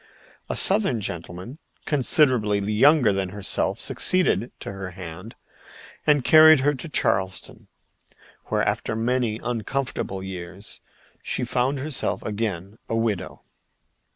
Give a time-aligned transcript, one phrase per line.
[0.49, 5.35] A Southern gentleman considerably younger than herself succeeded to her hand
[6.07, 7.67] and carried her to Charleston,
[8.45, 10.81] where after many uncomfortable years
[11.21, 13.43] she found herself again a widow.